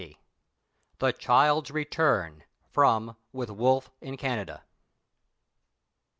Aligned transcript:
]*THE 0.97 1.11
CHILD'S 1.13 1.69
RETURN.* 1.69 2.43
*FROM 2.71 3.17
"WITH 3.33 3.51
WOLFE 3.51 3.91
IN 4.01 4.17
CANADA." 4.17 4.63